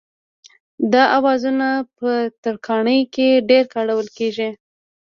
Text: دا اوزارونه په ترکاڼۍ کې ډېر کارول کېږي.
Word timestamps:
دا 0.93 1.03
اوزارونه 1.17 1.69
په 1.97 2.09
ترکاڼۍ 2.43 2.99
کې 3.13 3.27
ډېر 3.49 3.63
کارول 3.73 4.07
کېږي. 4.17 4.49